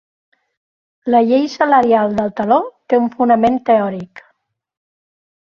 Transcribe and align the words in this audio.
La 1.15 1.19
llei 1.31 1.45
salarial 1.55 2.15
del 2.21 2.33
teló 2.41 2.57
té 2.93 2.99
un 3.03 3.07
fonament 3.19 3.61
teòric. 3.69 4.27